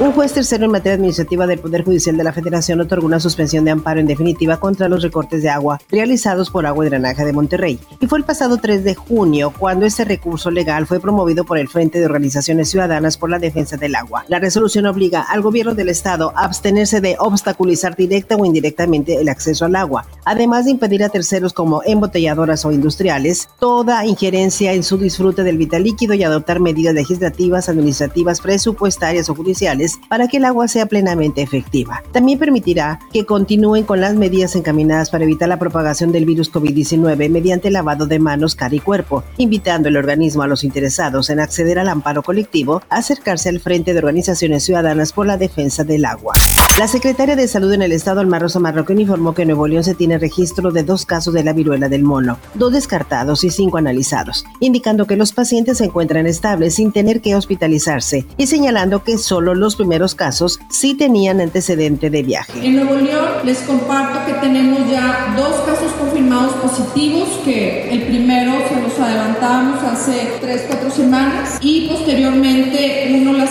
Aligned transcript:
Un 0.00 0.12
juez 0.12 0.32
tercero 0.32 0.64
en 0.64 0.70
materia 0.70 0.94
administrativa 0.94 1.46
del 1.46 1.58
Poder 1.58 1.84
Judicial 1.84 2.16
de 2.16 2.24
la 2.24 2.32
Federación 2.32 2.80
otorgó 2.80 3.04
una 3.04 3.20
suspensión 3.20 3.66
de 3.66 3.70
amparo 3.70 4.00
en 4.00 4.06
definitiva 4.06 4.58
contra 4.58 4.88
los 4.88 5.02
recortes 5.02 5.42
de 5.42 5.50
agua 5.50 5.78
realizados 5.90 6.48
por 6.48 6.64
Agua 6.64 6.86
y 6.86 6.88
Drenaje 6.88 7.22
de 7.22 7.34
Monterrey. 7.34 7.78
Y 8.00 8.06
fue 8.06 8.18
el 8.18 8.24
pasado 8.24 8.56
3 8.56 8.82
de 8.82 8.94
junio 8.94 9.52
cuando 9.58 9.84
este 9.84 10.06
recurso 10.06 10.50
legal 10.50 10.86
fue 10.86 11.00
promovido 11.00 11.44
por 11.44 11.58
el 11.58 11.68
Frente 11.68 11.98
de 11.98 12.06
Organizaciones 12.06 12.70
Ciudadanas 12.70 13.18
por 13.18 13.28
la 13.28 13.38
Defensa 13.38 13.76
del 13.76 13.94
Agua. 13.94 14.24
La 14.28 14.38
resolución 14.38 14.86
obliga 14.86 15.20
al 15.20 15.42
gobierno 15.42 15.74
del 15.74 15.90
Estado 15.90 16.32
a 16.34 16.46
abstenerse 16.46 17.02
de 17.02 17.16
obstaculizar 17.18 17.94
directa 17.94 18.36
o 18.36 18.46
indirectamente 18.46 19.20
el 19.20 19.28
acceso 19.28 19.66
al 19.66 19.76
agua, 19.76 20.06
además 20.24 20.64
de 20.64 20.70
impedir 20.70 21.04
a 21.04 21.10
terceros 21.10 21.52
como 21.52 21.82
embotelladoras 21.84 22.64
o 22.64 22.72
industriales 22.72 23.50
toda 23.58 24.06
injerencia 24.06 24.72
en 24.72 24.82
su 24.82 24.96
disfrute 24.96 25.42
del 25.42 25.58
vital 25.58 25.84
líquido 25.84 26.14
y 26.14 26.24
adoptar 26.24 26.58
medidas 26.58 26.94
legislativas, 26.94 27.68
administrativas, 27.68 28.40
presupuestarias 28.40 29.28
o 29.28 29.34
judiciales 29.34 29.89
para 30.08 30.28
que 30.28 30.36
el 30.36 30.44
agua 30.44 30.68
sea 30.68 30.86
plenamente 30.86 31.42
efectiva. 31.42 32.02
También 32.12 32.38
permitirá 32.38 33.00
que 33.12 33.26
continúen 33.26 33.84
con 33.84 34.00
las 34.00 34.14
medidas 34.14 34.56
encaminadas 34.56 35.10
para 35.10 35.24
evitar 35.24 35.48
la 35.48 35.58
propagación 35.58 36.12
del 36.12 36.26
virus 36.26 36.52
COVID-19 36.52 37.28
mediante 37.30 37.70
lavado 37.70 38.06
de 38.06 38.18
manos, 38.18 38.54
cara 38.54 38.74
y 38.74 38.80
cuerpo, 38.80 39.24
invitando 39.36 39.88
el 39.88 39.96
organismo 39.96 40.42
a 40.42 40.46
los 40.46 40.64
interesados 40.64 41.30
en 41.30 41.40
acceder 41.40 41.78
al 41.78 41.88
amparo 41.88 42.22
colectivo 42.22 42.82
a 42.88 42.96
acercarse 42.98 43.48
al 43.48 43.60
Frente 43.60 43.92
de 43.92 43.98
Organizaciones 43.98 44.64
Ciudadanas 44.64 45.12
por 45.12 45.26
la 45.26 45.36
Defensa 45.36 45.84
del 45.84 46.04
Agua. 46.04 46.34
La 46.80 46.88
secretaria 46.88 47.36
de 47.36 47.46
Salud 47.46 47.70
en 47.74 47.82
el 47.82 47.92
Estado, 47.92 48.20
Alma 48.20 48.38
Rosa 48.38 48.58
Marroquín, 48.58 49.02
informó 49.02 49.34
que 49.34 49.42
en 49.42 49.48
Nuevo 49.48 49.68
León 49.68 49.84
se 49.84 49.94
tiene 49.94 50.16
registro 50.16 50.70
de 50.70 50.82
dos 50.82 51.04
casos 51.04 51.34
de 51.34 51.44
la 51.44 51.52
viruela 51.52 51.90
del 51.90 52.04
mono, 52.04 52.38
dos 52.54 52.72
descartados 52.72 53.44
y 53.44 53.50
cinco 53.50 53.76
analizados, 53.76 54.46
indicando 54.60 55.06
que 55.06 55.16
los 55.16 55.34
pacientes 55.34 55.76
se 55.76 55.84
encuentran 55.84 56.26
estables 56.26 56.76
sin 56.76 56.90
tener 56.90 57.20
que 57.20 57.36
hospitalizarse 57.36 58.24
y 58.38 58.46
señalando 58.46 59.04
que 59.04 59.18
solo 59.18 59.54
los 59.54 59.76
primeros 59.76 60.14
casos 60.14 60.58
sí 60.70 60.94
tenían 60.94 61.42
antecedente 61.42 62.08
de 62.08 62.22
viaje. 62.22 62.66
En 62.66 62.76
Nuevo 62.76 62.94
León 62.94 63.28
les 63.44 63.58
comparto 63.58 64.24
que 64.24 64.40
tenemos 64.40 64.90
ya 64.90 65.34
dos 65.36 65.60
casos 65.66 65.92
confirmados 65.98 66.54
positivos, 66.54 67.28
que 67.44 67.92
el 67.92 68.04
primero 68.04 68.54
se 68.70 68.80
los 68.80 68.98
adelantábamos 68.98 69.82
hace 69.82 70.30
3, 70.40 70.62
4 70.66 70.90
semanas 70.90 71.58
y 71.60 71.88
posteriormente 71.88 72.99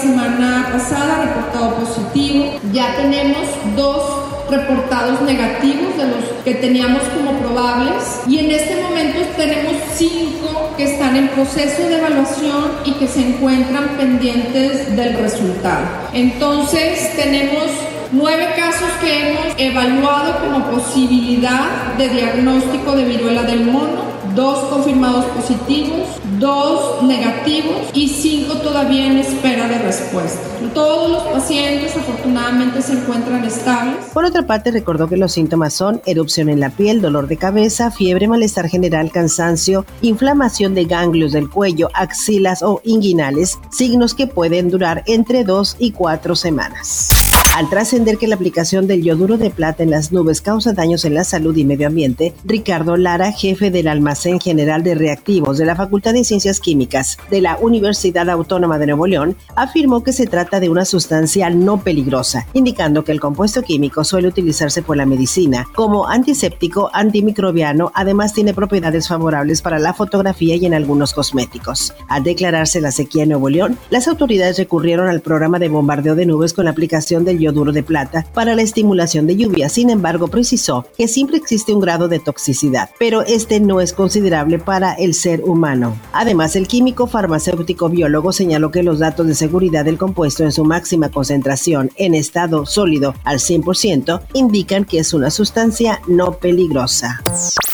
semana 0.00 0.68
pasada 0.72 1.24
reportado 1.26 1.74
positivo. 1.76 2.58
Ya 2.72 2.94
tenemos 2.96 3.46
dos 3.76 4.28
reportados 4.50 5.20
negativos 5.22 5.96
de 5.96 6.06
los 6.06 6.24
que 6.44 6.54
teníamos 6.54 7.02
como 7.14 7.32
probables 7.38 8.20
y 8.26 8.38
en 8.38 8.50
este 8.50 8.82
momento 8.82 9.18
tenemos 9.36 9.74
cinco 9.94 10.70
que 10.76 10.84
están 10.84 11.16
en 11.16 11.28
proceso 11.28 11.82
de 11.88 11.98
evaluación 11.98 12.72
y 12.84 12.92
que 12.92 13.06
se 13.06 13.20
encuentran 13.20 13.88
pendientes 13.98 14.96
del 14.96 15.14
resultado. 15.18 15.84
Entonces 16.12 17.14
tenemos 17.16 17.66
nueve 18.12 18.48
casos 18.56 18.88
que 19.00 19.30
hemos 19.30 19.44
evaluado 19.58 20.38
como 20.40 20.70
posibilidad 20.70 21.94
de 21.98 22.08
diagnóstico 22.08 22.96
de 22.96 23.04
viruela 23.04 23.42
del 23.42 23.66
mono 23.66 24.07
dos 24.38 24.68
confirmados 24.68 25.24
positivos, 25.24 26.06
dos 26.38 27.02
negativos 27.02 27.88
y 27.92 28.06
cinco 28.06 28.54
todavía 28.58 29.06
en 29.06 29.18
espera 29.18 29.66
de 29.66 29.78
respuesta. 29.78 30.38
Todos 30.74 31.10
los 31.10 31.22
pacientes 31.24 31.96
afortunadamente 31.96 32.80
se 32.80 32.92
encuentran 32.92 33.44
estables. 33.44 33.96
Por 34.14 34.24
otra 34.24 34.46
parte, 34.46 34.70
recordó 34.70 35.08
que 35.08 35.16
los 35.16 35.32
síntomas 35.32 35.74
son 35.74 36.00
erupción 36.06 36.48
en 36.50 36.60
la 36.60 36.70
piel, 36.70 37.00
dolor 37.00 37.26
de 37.26 37.36
cabeza, 37.36 37.90
fiebre, 37.90 38.28
malestar 38.28 38.68
general, 38.68 39.10
cansancio, 39.10 39.84
inflamación 40.02 40.72
de 40.72 40.84
ganglios 40.84 41.32
del 41.32 41.50
cuello, 41.50 41.88
axilas 41.92 42.62
o 42.62 42.80
inguinales, 42.84 43.58
signos 43.72 44.14
que 44.14 44.28
pueden 44.28 44.70
durar 44.70 45.02
entre 45.06 45.42
dos 45.42 45.74
y 45.80 45.90
cuatro 45.90 46.36
semanas. 46.36 47.27
Al 47.58 47.68
trascender 47.68 48.18
que 48.18 48.28
la 48.28 48.36
aplicación 48.36 48.86
del 48.86 49.02
yoduro 49.02 49.36
de 49.36 49.50
plata 49.50 49.82
en 49.82 49.90
las 49.90 50.12
nubes 50.12 50.40
causa 50.40 50.74
daños 50.74 51.04
en 51.04 51.14
la 51.14 51.24
salud 51.24 51.56
y 51.56 51.64
medio 51.64 51.88
ambiente, 51.88 52.32
Ricardo 52.44 52.96
Lara, 52.96 53.32
jefe 53.32 53.72
del 53.72 53.88
Almacén 53.88 54.38
General 54.38 54.84
de 54.84 54.94
Reactivos 54.94 55.58
de 55.58 55.64
la 55.64 55.74
Facultad 55.74 56.12
de 56.12 56.22
Ciencias 56.22 56.60
Químicas 56.60 57.18
de 57.30 57.40
la 57.40 57.58
Universidad 57.60 58.30
Autónoma 58.30 58.78
de 58.78 58.86
Nuevo 58.86 59.08
León, 59.08 59.36
afirmó 59.56 60.04
que 60.04 60.12
se 60.12 60.28
trata 60.28 60.60
de 60.60 60.68
una 60.68 60.84
sustancia 60.84 61.50
no 61.50 61.80
peligrosa, 61.80 62.46
indicando 62.52 63.02
que 63.02 63.10
el 63.10 63.18
compuesto 63.18 63.62
químico 63.62 64.04
suele 64.04 64.28
utilizarse 64.28 64.82
por 64.82 64.96
la 64.96 65.06
medicina 65.06 65.66
como 65.74 66.06
antiséptico, 66.06 66.90
antimicrobiano, 66.92 67.90
además 67.92 68.34
tiene 68.34 68.54
propiedades 68.54 69.08
favorables 69.08 69.62
para 69.62 69.80
la 69.80 69.94
fotografía 69.94 70.54
y 70.54 70.64
en 70.64 70.74
algunos 70.74 71.12
cosméticos. 71.12 71.92
Al 72.08 72.22
declararse 72.22 72.80
la 72.80 72.92
sequía 72.92 73.24
en 73.24 73.30
Nuevo 73.30 73.48
León, 73.48 73.78
las 73.90 74.06
autoridades 74.06 74.58
recurrieron 74.58 75.08
al 75.08 75.22
programa 75.22 75.58
de 75.58 75.68
bombardeo 75.68 76.14
de 76.14 76.26
nubes 76.26 76.52
con 76.52 76.66
la 76.66 76.70
aplicación 76.70 77.24
del 77.28 77.38
duro 77.52 77.72
de 77.72 77.82
plata 77.82 78.26
para 78.34 78.54
la 78.54 78.62
estimulación 78.62 79.26
de 79.26 79.36
lluvia. 79.36 79.68
Sin 79.68 79.90
embargo, 79.90 80.28
precisó 80.28 80.86
que 80.96 81.08
siempre 81.08 81.36
existe 81.36 81.72
un 81.72 81.80
grado 81.80 82.08
de 82.08 82.18
toxicidad, 82.18 82.90
pero 82.98 83.22
este 83.22 83.60
no 83.60 83.80
es 83.80 83.92
considerable 83.92 84.58
para 84.58 84.94
el 84.94 85.14
ser 85.14 85.42
humano. 85.44 85.98
Además, 86.12 86.56
el 86.56 86.66
químico 86.66 87.06
farmacéutico 87.06 87.88
biólogo 87.88 88.32
señaló 88.32 88.70
que 88.70 88.82
los 88.82 88.98
datos 88.98 89.26
de 89.26 89.34
seguridad 89.34 89.84
del 89.84 89.98
compuesto 89.98 90.44
en 90.44 90.52
su 90.52 90.64
máxima 90.64 91.10
concentración 91.10 91.90
en 91.96 92.14
estado 92.14 92.66
sólido 92.66 93.14
al 93.24 93.38
100% 93.38 94.22
indican 94.34 94.84
que 94.84 94.98
es 94.98 95.14
una 95.14 95.30
sustancia 95.30 96.00
no 96.06 96.32
peligrosa. 96.32 97.22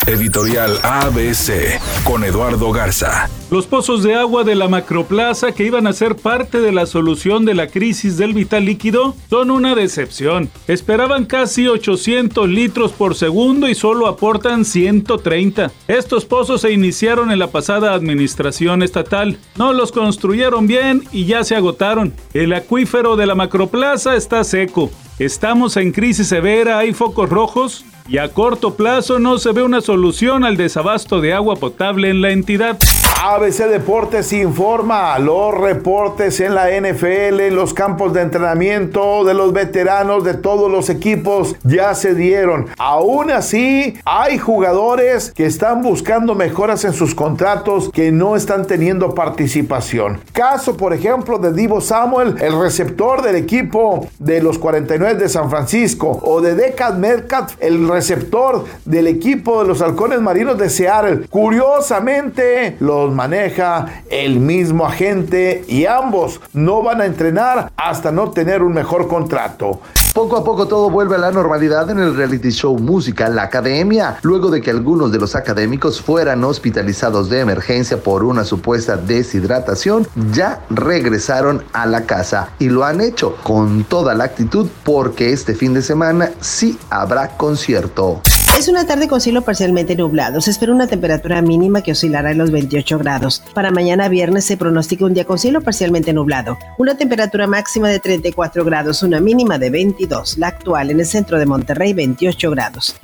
Editorial 0.06 0.78
ABC 0.82 1.80
con 2.04 2.24
Eduardo 2.24 2.70
Garza. 2.72 3.28
Los 3.54 3.68
pozos 3.68 4.02
de 4.02 4.16
agua 4.16 4.42
de 4.42 4.56
la 4.56 4.66
macroplaza 4.66 5.52
que 5.52 5.64
iban 5.64 5.86
a 5.86 5.92
ser 5.92 6.16
parte 6.16 6.60
de 6.60 6.72
la 6.72 6.86
solución 6.86 7.44
de 7.44 7.54
la 7.54 7.68
crisis 7.68 8.16
del 8.16 8.34
vital 8.34 8.64
líquido 8.64 9.14
son 9.30 9.52
una 9.52 9.76
decepción. 9.76 10.50
Esperaban 10.66 11.24
casi 11.24 11.68
800 11.68 12.48
litros 12.48 12.90
por 12.90 13.14
segundo 13.14 13.68
y 13.68 13.76
solo 13.76 14.08
aportan 14.08 14.64
130. 14.64 15.70
Estos 15.86 16.24
pozos 16.24 16.62
se 16.62 16.72
iniciaron 16.72 17.30
en 17.30 17.38
la 17.38 17.52
pasada 17.52 17.94
administración 17.94 18.82
estatal. 18.82 19.38
No 19.56 19.72
los 19.72 19.92
construyeron 19.92 20.66
bien 20.66 21.04
y 21.12 21.26
ya 21.26 21.44
se 21.44 21.54
agotaron. 21.54 22.12
El 22.32 22.54
acuífero 22.54 23.14
de 23.14 23.26
la 23.26 23.36
macroplaza 23.36 24.16
está 24.16 24.42
seco. 24.42 24.90
Estamos 25.20 25.76
en 25.76 25.92
crisis 25.92 26.26
severa, 26.26 26.78
hay 26.78 26.92
focos 26.92 27.30
rojos 27.30 27.84
y 28.08 28.18
a 28.18 28.30
corto 28.30 28.74
plazo 28.74 29.20
no 29.20 29.38
se 29.38 29.52
ve 29.52 29.62
una 29.62 29.80
solución 29.80 30.42
al 30.42 30.56
desabasto 30.56 31.20
de 31.20 31.34
agua 31.34 31.54
potable 31.54 32.10
en 32.10 32.20
la 32.20 32.30
entidad. 32.30 32.78
ABC 33.22 33.68
Deportes 33.68 34.32
informa 34.32 35.18
los 35.18 35.54
reportes 35.54 36.40
en 36.40 36.54
la 36.54 36.68
NFL, 36.68 37.40
en 37.40 37.54
los 37.54 37.72
campos 37.72 38.12
de 38.12 38.20
entrenamiento 38.20 39.24
de 39.24 39.34
los 39.34 39.52
veteranos 39.52 40.24
de 40.24 40.34
todos 40.34 40.70
los 40.70 40.90
equipos 40.90 41.56
ya 41.62 41.94
se 41.94 42.14
dieron. 42.14 42.66
Aún 42.76 43.30
así, 43.30 43.96
hay 44.04 44.38
jugadores 44.38 45.32
que 45.32 45.46
están 45.46 45.82
buscando 45.82 46.34
mejoras 46.34 46.84
en 46.84 46.92
sus 46.92 47.14
contratos 47.14 47.90
que 47.92 48.12
no 48.12 48.36
están 48.36 48.66
teniendo 48.66 49.14
participación. 49.14 50.20
Caso, 50.32 50.76
por 50.76 50.92
ejemplo, 50.92 51.38
de 51.38 51.52
Divo 51.52 51.80
Samuel, 51.80 52.34
el 52.40 52.58
receptor 52.58 53.22
del 53.22 53.36
equipo 53.36 54.06
de 54.18 54.42
los 54.42 54.58
49 54.58 55.14
de 55.14 55.28
San 55.28 55.50
Francisco, 55.50 56.20
o 56.22 56.40
de 56.40 56.54
Decad 56.54 56.94
Metcalf, 56.94 57.56
el 57.60 57.88
receptor 57.88 58.64
del 58.84 59.06
equipo 59.06 59.62
de 59.62 59.68
los 59.68 59.80
halcones 59.80 60.20
marinos 60.20 60.58
de 60.58 60.68
Seattle. 60.68 61.26
Curiosamente, 61.28 62.76
los 62.80 63.03
maneja 63.12 64.02
el 64.10 64.40
mismo 64.40 64.86
agente 64.86 65.64
y 65.68 65.86
ambos 65.86 66.40
no 66.52 66.82
van 66.82 67.00
a 67.00 67.06
entrenar 67.06 67.72
hasta 67.76 68.12
no 68.12 68.30
tener 68.30 68.62
un 68.62 68.72
mejor 68.72 69.08
contrato. 69.08 69.80
Poco 70.14 70.36
a 70.36 70.44
poco 70.44 70.68
todo 70.68 70.90
vuelve 70.90 71.16
a 71.16 71.18
la 71.18 71.32
normalidad 71.32 71.90
en 71.90 71.98
el 71.98 72.14
reality 72.14 72.50
show 72.50 72.78
Música 72.78 73.28
La 73.28 73.42
Academia, 73.42 74.18
luego 74.22 74.48
de 74.48 74.60
que 74.60 74.70
algunos 74.70 75.10
de 75.10 75.18
los 75.18 75.34
académicos 75.34 76.00
fueran 76.00 76.44
hospitalizados 76.44 77.28
de 77.28 77.40
emergencia 77.40 78.00
por 78.00 78.22
una 78.22 78.44
supuesta 78.44 78.96
deshidratación, 78.96 80.06
ya 80.30 80.60
regresaron 80.70 81.64
a 81.72 81.86
la 81.86 82.02
casa 82.02 82.50
y 82.60 82.68
lo 82.68 82.84
han 82.84 83.00
hecho 83.00 83.34
con 83.42 83.82
toda 83.82 84.14
la 84.14 84.22
actitud 84.22 84.68
porque 84.84 85.32
este 85.32 85.56
fin 85.56 85.74
de 85.74 85.82
semana 85.82 86.30
sí 86.40 86.78
habrá 86.90 87.36
concierto. 87.36 88.22
Es 88.56 88.68
una 88.68 88.86
tarde 88.86 89.08
con 89.08 89.20
cielo 89.20 89.42
parcialmente 89.42 89.96
nublado. 89.96 90.40
Se 90.40 90.52
espera 90.52 90.72
una 90.72 90.86
temperatura 90.86 91.42
mínima 91.42 91.82
que 91.82 91.92
oscilará 91.92 92.30
en 92.30 92.38
los 92.38 92.52
28 92.52 92.98
grados. 92.98 93.42
Para 93.52 93.72
mañana 93.72 94.08
viernes 94.08 94.44
se 94.44 94.56
pronostica 94.56 95.04
un 95.04 95.12
día 95.12 95.24
con 95.24 95.38
cielo 95.38 95.60
parcialmente 95.60 96.12
nublado. 96.12 96.56
Una 96.78 96.96
temperatura 96.96 97.48
máxima 97.48 97.88
de 97.88 97.98
34 97.98 98.64
grados, 98.64 99.02
una 99.02 99.20
mínima 99.20 99.58
de 99.58 99.70
22. 99.70 100.38
La 100.38 100.48
actual 100.48 100.90
en 100.90 101.00
el 101.00 101.06
centro 101.06 101.38
de 101.38 101.46
Monterrey, 101.46 101.94
28 101.94 102.50
grados. 102.52 102.96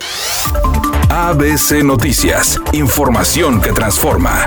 ABC 1.10 1.82
Noticias. 1.82 2.60
Información 2.72 3.60
que 3.60 3.72
transforma. 3.72 4.46